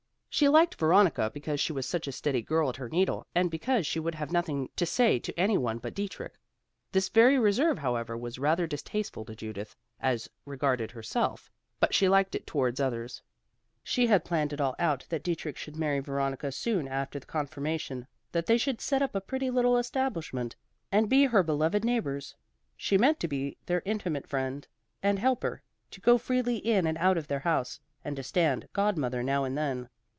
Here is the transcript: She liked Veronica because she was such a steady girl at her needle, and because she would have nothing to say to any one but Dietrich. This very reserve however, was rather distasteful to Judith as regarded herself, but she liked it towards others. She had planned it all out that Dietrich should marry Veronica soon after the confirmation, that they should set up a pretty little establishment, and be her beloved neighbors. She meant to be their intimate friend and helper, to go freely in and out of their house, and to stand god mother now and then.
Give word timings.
She 0.33 0.47
liked 0.47 0.75
Veronica 0.75 1.29
because 1.33 1.59
she 1.59 1.73
was 1.73 1.85
such 1.85 2.07
a 2.07 2.11
steady 2.13 2.41
girl 2.41 2.69
at 2.69 2.77
her 2.77 2.87
needle, 2.87 3.27
and 3.35 3.51
because 3.51 3.85
she 3.85 3.99
would 3.99 4.15
have 4.15 4.31
nothing 4.31 4.69
to 4.77 4.85
say 4.85 5.19
to 5.19 5.37
any 5.37 5.57
one 5.57 5.77
but 5.77 5.93
Dietrich. 5.93 6.39
This 6.93 7.09
very 7.09 7.37
reserve 7.37 7.79
however, 7.79 8.17
was 8.17 8.39
rather 8.39 8.65
distasteful 8.65 9.25
to 9.25 9.35
Judith 9.35 9.75
as 9.99 10.29
regarded 10.45 10.89
herself, 10.91 11.51
but 11.81 11.93
she 11.93 12.07
liked 12.07 12.33
it 12.33 12.47
towards 12.47 12.79
others. 12.79 13.21
She 13.83 14.07
had 14.07 14.23
planned 14.23 14.53
it 14.53 14.61
all 14.61 14.73
out 14.79 15.05
that 15.09 15.21
Dietrich 15.21 15.57
should 15.57 15.75
marry 15.75 15.99
Veronica 15.99 16.49
soon 16.53 16.87
after 16.87 17.19
the 17.19 17.25
confirmation, 17.25 18.07
that 18.31 18.45
they 18.45 18.57
should 18.57 18.79
set 18.79 19.01
up 19.01 19.13
a 19.13 19.19
pretty 19.19 19.49
little 19.49 19.77
establishment, 19.77 20.55
and 20.93 21.09
be 21.09 21.25
her 21.25 21.43
beloved 21.43 21.83
neighbors. 21.83 22.37
She 22.77 22.97
meant 22.97 23.19
to 23.19 23.27
be 23.27 23.57
their 23.65 23.81
intimate 23.83 24.27
friend 24.27 24.65
and 25.03 25.19
helper, 25.19 25.61
to 25.91 25.99
go 25.99 26.17
freely 26.17 26.55
in 26.55 26.87
and 26.87 26.97
out 26.99 27.17
of 27.17 27.27
their 27.27 27.39
house, 27.39 27.81
and 28.05 28.15
to 28.15 28.23
stand 28.23 28.69
god 28.71 28.97
mother 28.97 29.21
now 29.21 29.43
and 29.43 29.57
then. 29.57 29.89